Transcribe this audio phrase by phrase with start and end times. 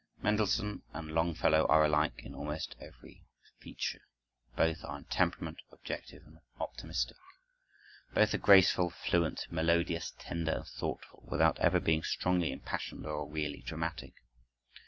[0.23, 3.23] Mendelssohn and Longfellow are alike in almost every
[3.59, 4.01] feature.
[4.55, 7.17] Both are in temperament objective and optimistic.
[8.15, 13.61] Both are graceful, fluent, melodious, tender, and thoughtful, without being ever strongly impassioned or really
[13.61, 14.15] dramatic.